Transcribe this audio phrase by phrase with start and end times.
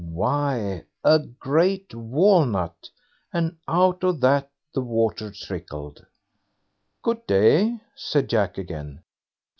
[0.09, 2.89] Why, a great walnut,
[3.31, 6.03] and out of that the water trickled.
[7.03, 9.03] "Good day!" said Jack again.